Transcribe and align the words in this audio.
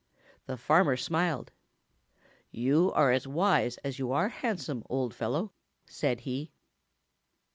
The 0.47 0.57
farmer 0.57 0.97
smiled. 0.97 1.51
"You 2.49 2.91
are 2.93 3.11
as 3.11 3.27
wise 3.27 3.77
as 3.83 3.99
you 3.99 4.11
are 4.13 4.29
handsome, 4.29 4.81
old 4.89 5.13
fellow," 5.13 5.51
said 5.85 6.21
he. 6.21 6.51